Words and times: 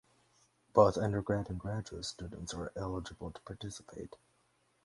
Both 0.73 0.97
undergrad 0.97 1.51
and 1.51 1.59
graduate 1.59 2.05
students 2.05 2.55
are 2.55 2.71
eligible 2.75 3.29
to 3.29 3.41
participate. 3.41 4.15